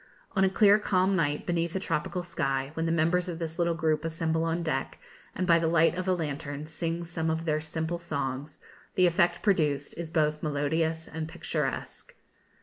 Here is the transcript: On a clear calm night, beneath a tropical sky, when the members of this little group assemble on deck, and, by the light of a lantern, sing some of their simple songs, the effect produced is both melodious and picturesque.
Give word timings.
On 0.35 0.43
a 0.43 0.49
clear 0.49 0.79
calm 0.79 1.15
night, 1.15 1.45
beneath 1.45 1.75
a 1.75 1.79
tropical 1.79 2.23
sky, 2.23 2.71
when 2.73 2.87
the 2.87 2.91
members 2.91 3.29
of 3.29 3.37
this 3.37 3.59
little 3.59 3.75
group 3.75 4.03
assemble 4.03 4.43
on 4.45 4.63
deck, 4.63 4.97
and, 5.35 5.45
by 5.45 5.59
the 5.59 5.67
light 5.67 5.93
of 5.93 6.07
a 6.07 6.13
lantern, 6.15 6.65
sing 6.65 7.03
some 7.03 7.29
of 7.29 7.45
their 7.45 7.61
simple 7.61 7.99
songs, 7.99 8.59
the 8.95 9.05
effect 9.05 9.43
produced 9.43 9.95
is 9.99 10.09
both 10.09 10.41
melodious 10.41 11.07
and 11.07 11.29
picturesque. 11.29 12.15